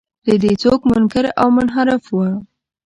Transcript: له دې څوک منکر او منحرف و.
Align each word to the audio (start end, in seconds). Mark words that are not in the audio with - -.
له 0.29 0.35
دې 0.43 0.53
څوک 0.63 0.79
منکر 0.91 1.25
او 1.41 1.47
منحرف 1.55 2.03
و. 2.15 2.19